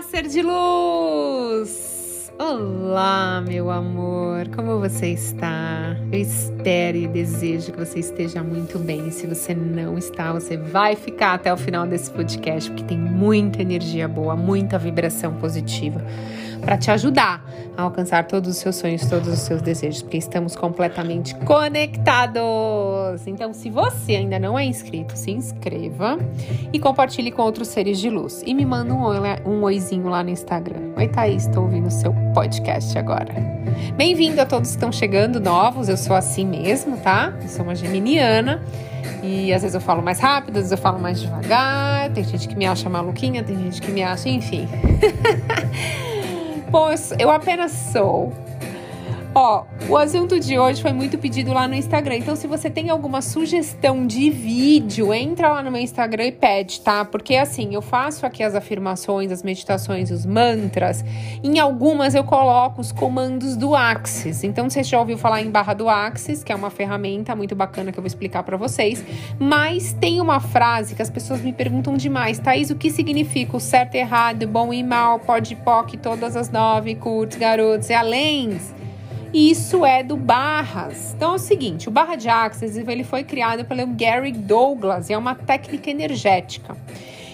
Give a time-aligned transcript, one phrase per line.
[0.00, 2.32] Olá, ser de luz!
[2.38, 5.94] Olá, meu amor, como você está?
[6.10, 9.10] Eu espero e desejo que você esteja muito bem.
[9.10, 13.60] Se você não está, você vai ficar até o final desse podcast, porque tem muita
[13.60, 16.02] energia boa, muita vibração positiva
[16.60, 17.44] para te ajudar
[17.76, 23.26] a alcançar todos os seus sonhos, todos os seus desejos, porque estamos completamente conectados.
[23.26, 26.18] Então, se você ainda não é inscrito, se inscreva
[26.72, 28.42] e compartilhe com outros seres de luz.
[28.46, 30.92] E me manda um, oi, um oizinho lá no Instagram.
[30.96, 33.32] Oi, Thaís, estou ouvindo o seu podcast agora.
[33.96, 37.32] Bem-vindo a todos que estão chegando novos, eu sou assim mesmo, tá?
[37.40, 38.62] Eu sou uma geminiana.
[39.22, 42.10] E às vezes eu falo mais rápido, às vezes eu falo mais devagar.
[42.10, 44.68] Tem gente que me acha maluquinha, tem gente que me acha, enfim.
[46.70, 48.32] Pois eu apenas sou.
[49.32, 52.16] Ó, o assunto de hoje foi muito pedido lá no Instagram.
[52.16, 56.80] Então, se você tem alguma sugestão de vídeo, entra lá no meu Instagram e pede,
[56.80, 57.04] tá?
[57.04, 61.04] Porque assim, eu faço aqui as afirmações, as meditações, os mantras.
[61.44, 64.42] Em algumas eu coloco os comandos do Axis.
[64.42, 67.92] Então, você já ouviu falar em barra do Axis, que é uma ferramenta muito bacana
[67.92, 69.04] que eu vou explicar para vocês.
[69.38, 73.60] Mas tem uma frase que as pessoas me perguntam demais, Thaís, o que significa o
[73.60, 78.58] certo, errado, bom e mal, pode, poc, todas as nove, curtos, garotos e além?
[79.32, 81.14] Isso é do Barras.
[81.14, 85.16] Então é o seguinte, o Barra de Axis ele foi criado pelo Gary Douglas é
[85.16, 86.76] uma técnica energética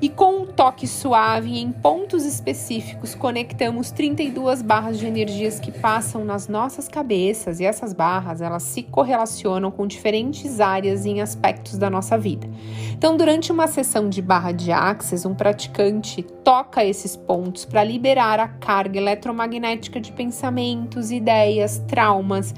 [0.00, 6.24] e com um toque suave em pontos específicos conectamos 32 barras de energias que passam
[6.24, 11.90] nas nossas cabeças e essas barras elas se correlacionam com diferentes áreas em aspectos da
[11.90, 12.48] nossa vida.
[12.92, 18.40] Então, durante uma sessão de barra de axis, um praticante toca esses pontos para liberar
[18.40, 22.54] a carga eletromagnética de pensamentos, ideias, traumas,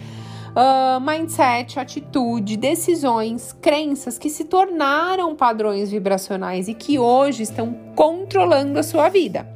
[0.51, 8.79] uh, mindset, atitude, decisões, crenças que se tornaram padrões vibracionais e que hoje estão controlando
[8.79, 9.49] a sua vida.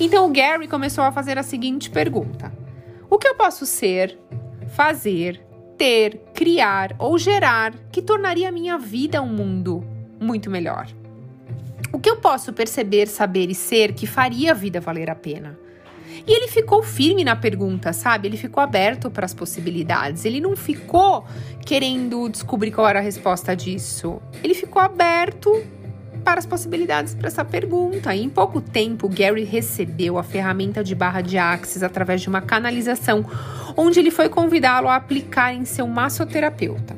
[0.00, 2.52] Então o Gary começou a fazer a seguinte pergunta:
[3.10, 4.18] O que eu posso ser,
[4.68, 5.44] fazer,
[5.76, 9.84] ter, criar ou gerar que tornaria a minha vida um mundo
[10.20, 10.86] muito melhor?
[11.92, 15.58] O que eu posso perceber, saber e ser que faria a vida valer a pena?
[16.26, 18.28] E ele ficou firme na pergunta, sabe?
[18.28, 20.24] Ele ficou aberto para as possibilidades.
[20.24, 21.24] Ele não ficou
[21.64, 24.20] querendo descobrir qual era a resposta disso.
[24.42, 25.50] Ele ficou aberto
[26.26, 28.12] para as possibilidades para essa pergunta.
[28.12, 32.40] E em pouco tempo, Gary recebeu a ferramenta de barra de Axis através de uma
[32.40, 33.24] canalização,
[33.76, 36.96] onde ele foi convidá-lo a aplicar em seu massoterapeuta.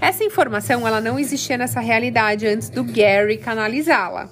[0.00, 4.30] Essa informação ela não existia nessa realidade antes do Gary canalizá-la.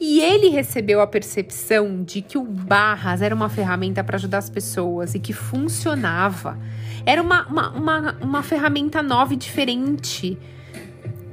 [0.00, 4.50] E ele recebeu a percepção de que o Barras era uma ferramenta para ajudar as
[4.50, 6.58] pessoas e que funcionava.
[7.04, 10.38] Era uma, uma, uma, uma ferramenta nova e diferente.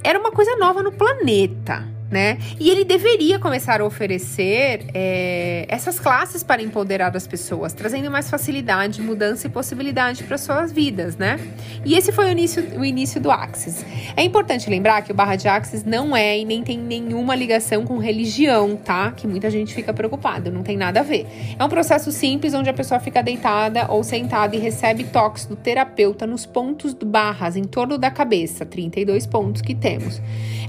[0.02, 2.38] Era uma coisa nova no planeta né?
[2.60, 8.30] E ele deveria começar a oferecer é, essas classes para empoderar as pessoas, trazendo mais
[8.30, 11.38] facilidade, mudança e possibilidade para suas vidas, né?
[11.84, 13.84] E esse foi o início, o início do Axis.
[14.16, 17.84] É importante lembrar que o Barra de Axis não é e nem tem nenhuma ligação
[17.84, 19.12] com religião, tá?
[19.12, 21.26] Que muita gente fica preocupada, não tem nada a ver.
[21.58, 25.56] É um processo simples onde a pessoa fica deitada ou sentada e recebe toques do
[25.56, 30.20] terapeuta nos pontos do barras em torno da cabeça, 32 pontos que temos.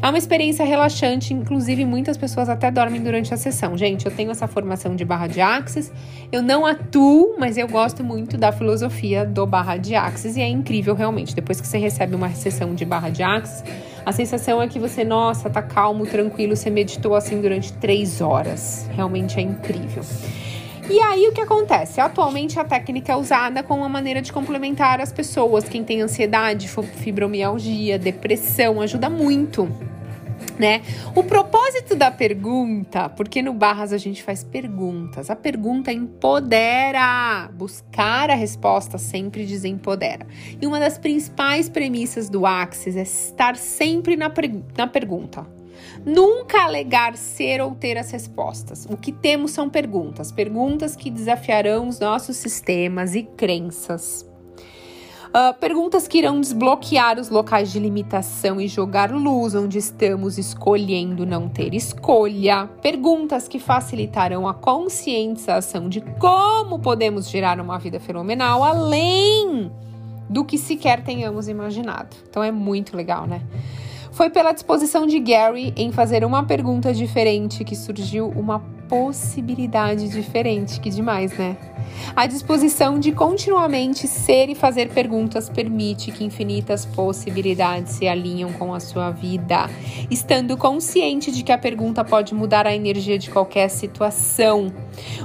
[0.01, 3.77] É uma experiência relaxante inclusive muitas pessoas até dormem durante a sessão.
[3.77, 5.91] Gente, eu tenho essa formação de barra de axis,
[6.31, 10.47] eu não atuo, mas eu gosto muito da filosofia do barra de axis e é
[10.47, 11.35] incrível realmente.
[11.35, 13.63] Depois que você recebe uma sessão de barra de axis,
[14.05, 18.87] a sensação é que você, nossa, tá calmo, tranquilo, você meditou assim durante três horas.
[18.93, 20.03] Realmente é incrível.
[20.87, 21.99] E aí o que acontece?
[21.99, 25.63] Atualmente a técnica é usada como uma maneira de complementar as pessoas.
[25.63, 29.67] Quem tem ansiedade, fibromialgia, depressão, ajuda muito
[30.59, 30.81] né?
[31.15, 37.49] O propósito da pergunta, porque no Barras a gente faz perguntas, a pergunta empodera.
[37.53, 40.25] Buscar a resposta sempre desempodera.
[40.61, 44.31] E uma das principais premissas do Axis é estar sempre na,
[44.77, 45.45] na pergunta.
[46.05, 48.85] Nunca alegar ser ou ter as respostas.
[48.89, 54.25] O que temos são perguntas, perguntas que desafiarão os nossos sistemas e crenças.
[55.35, 61.25] Uh, perguntas que irão desbloquear os locais de limitação e jogar luz onde estamos escolhendo
[61.25, 62.69] não ter escolha.
[62.81, 69.69] Perguntas que facilitarão a conscientização de como podemos gerar uma vida fenomenal além
[70.29, 72.15] do que sequer tenhamos imaginado.
[72.29, 73.41] Então é muito legal, né?
[74.13, 80.79] Foi pela disposição de Gary em fazer uma pergunta diferente que surgiu uma possibilidade diferente.
[80.79, 81.57] Que demais, né?
[82.15, 88.73] A disposição de continuamente ser e fazer perguntas permite que infinitas possibilidades se alinham com
[88.73, 89.69] a sua vida,
[90.09, 94.71] estando consciente de que a pergunta pode mudar a energia de qualquer situação.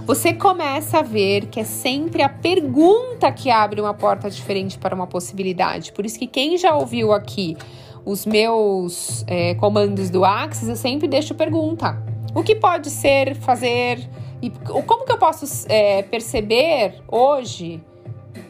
[0.07, 4.95] Você começa a ver que é sempre a pergunta que abre uma porta diferente para
[4.95, 5.93] uma possibilidade.
[5.93, 7.57] Por isso que quem já ouviu aqui
[8.05, 12.10] os meus é, comandos do Axis, eu sempre deixo pergunta.
[12.35, 14.09] O que pode ser fazer
[14.43, 17.83] e como que eu posso é, perceber hoje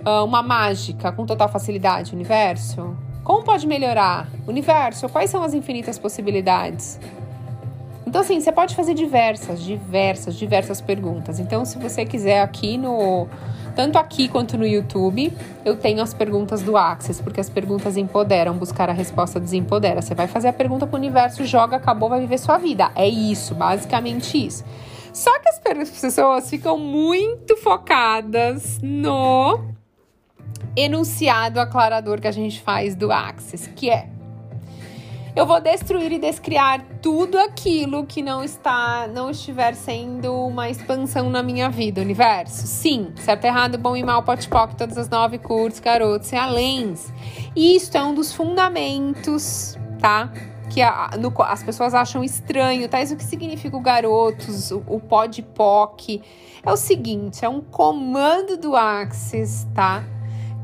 [0.06, 2.96] uh, uma mágica com total facilidade, universo?
[3.24, 4.28] Como pode melhorar?
[4.46, 7.00] Universo, quais são as infinitas possibilidades?
[8.06, 11.38] Então, assim, você pode fazer diversas, diversas, diversas perguntas.
[11.38, 13.28] Então, se você quiser aqui no
[13.74, 15.32] tanto aqui quanto no YouTube,
[15.64, 20.02] eu tenho as perguntas do Axis, porque as perguntas empoderam, buscar a resposta desempodera.
[20.02, 22.90] Você vai fazer a pergunta para o universo, joga, acabou, vai viver sua vida.
[22.94, 24.64] É isso, basicamente isso.
[25.12, 25.58] Só que as
[26.00, 29.60] pessoas ficam muito focadas no
[30.76, 34.08] enunciado aclarador que a gente faz do Axis, que é
[35.34, 41.30] eu vou destruir e descriar tudo aquilo que não está, não estiver sendo uma expansão
[41.30, 42.66] na minha vida, universo.
[42.66, 46.94] Sim, certo, errado, bom e mal, pote poc, todas as nove cursos, garotos e além.
[47.54, 50.32] Isto é um dos fundamentos, tá?
[50.68, 53.00] Que a, no, as pessoas acham estranho, tá?
[53.00, 55.44] Isso que significa o garotos, o, o pod.
[56.62, 60.04] É o seguinte, é um comando do Axis, tá?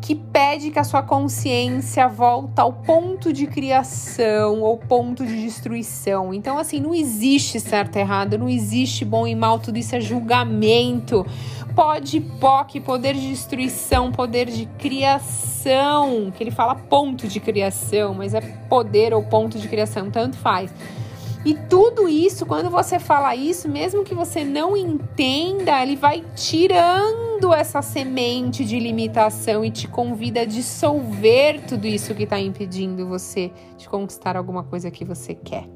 [0.06, 6.32] Que pede que a sua consciência volta ao ponto de criação ou ponto de destruição.
[6.32, 10.00] Então, assim, não existe certo e errado, não existe bom e mal, tudo isso é
[10.00, 11.26] julgamento.
[11.74, 18.32] Pode, POC, poder de destruição, poder de criação, que ele fala ponto de criação, mas
[18.32, 20.72] é poder ou ponto de criação, tanto faz.
[21.46, 27.54] E tudo isso, quando você fala isso, mesmo que você não entenda, ele vai tirando
[27.54, 33.52] essa semente de limitação e te convida a dissolver tudo isso que está impedindo você
[33.78, 35.68] de conquistar alguma coisa que você quer.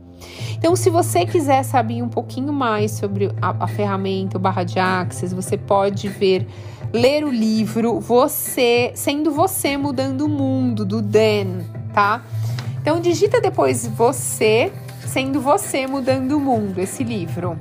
[0.55, 4.81] Então, se você quiser saber um pouquinho mais sobre a, a ferramenta, o barra de
[4.81, 6.49] Axis, você pode ver,
[6.93, 11.61] ler o livro Você, sendo você mudando o mundo do Dan,
[11.95, 12.25] tá?
[12.83, 14.73] Então digita depois você
[15.11, 17.59] Sendo Você Mudando o Mundo, esse livro.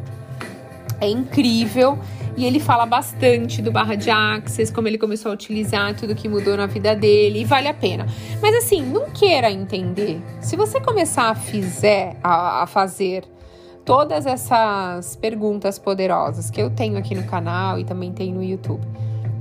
[1.02, 1.98] É incrível
[2.38, 6.30] e ele fala bastante do barra de Axis, como ele começou a utilizar, tudo que
[6.30, 8.06] mudou na vida dele, e vale a pena.
[8.40, 10.22] Mas assim, não queira entender.
[10.40, 13.24] Se você começar a, fizer, a, a fazer
[13.84, 18.86] todas essas perguntas poderosas que eu tenho aqui no canal e também tem no YouTube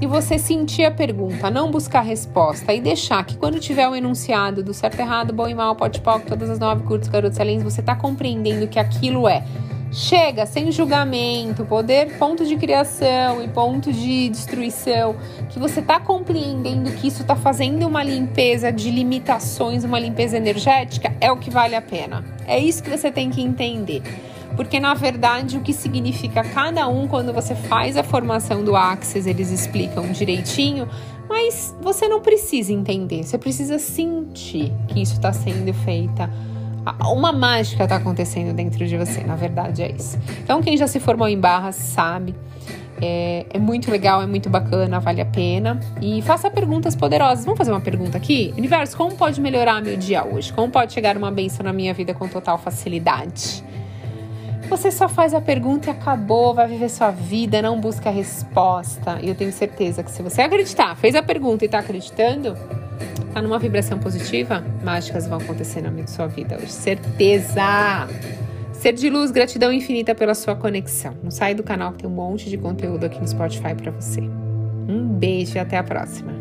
[0.00, 3.96] e você sentir a pergunta, não buscar resposta e deixar que quando tiver o um
[3.96, 7.64] enunciado do certo, errado, bom e mal, pote poc, todas as nove curtos, garotos excelentes,
[7.64, 9.44] você está compreendendo que aquilo é.
[9.90, 15.16] Chega sem julgamento, poder, ponto de criação e ponto de destruição,
[15.48, 21.14] que você está compreendendo que isso está fazendo uma limpeza de limitações, uma limpeza energética,
[21.20, 22.22] é o que vale a pena.
[22.46, 24.02] É isso que você tem que entender
[24.58, 29.24] porque na verdade o que significa cada um quando você faz a formação do Axis,
[29.24, 30.88] eles explicam direitinho,
[31.28, 36.28] mas você não precisa entender, você precisa sentir que isso está sendo feita.
[37.04, 40.18] Uma mágica está acontecendo dentro de você, na verdade é isso.
[40.42, 42.34] Então, quem já se formou em barras sabe.
[43.00, 45.78] É, é, muito legal, é muito bacana, vale a pena.
[46.02, 47.44] E faça perguntas poderosas.
[47.44, 48.52] Vamos fazer uma pergunta aqui?
[48.56, 50.52] Universo, como pode melhorar meu dia hoje?
[50.52, 53.62] Como pode chegar uma benção na minha vida com total facilidade?
[54.68, 59.18] Você só faz a pergunta e acabou, vai viver sua vida, não busca a resposta.
[59.22, 62.54] E eu tenho certeza que se você acreditar, fez a pergunta e está acreditando,
[63.32, 66.70] tá numa vibração positiva, mágicas vão acontecer na sua vida hoje.
[66.70, 68.06] Certeza!
[68.74, 71.14] Ser de luz, gratidão infinita pela sua conexão.
[71.22, 74.20] Não sai do canal que tem um monte de conteúdo aqui no Spotify para você.
[74.20, 76.32] Um beijo e até a próxima.